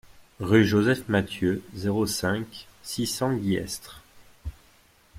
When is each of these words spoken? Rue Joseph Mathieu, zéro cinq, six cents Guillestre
Rue 0.39 0.65
Joseph 0.65 1.07
Mathieu, 1.09 1.61
zéro 1.75 2.07
cinq, 2.07 2.65
six 2.81 3.05
cents 3.05 3.35
Guillestre 3.35 4.01